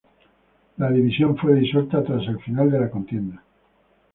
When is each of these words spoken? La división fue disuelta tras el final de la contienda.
La 0.77 0.89
división 0.89 1.37
fue 1.37 1.53
disuelta 1.53 2.03
tras 2.03 2.27
el 2.27 2.39
final 2.39 2.71
de 2.71 2.79
la 2.79 2.89
contienda. 2.89 3.43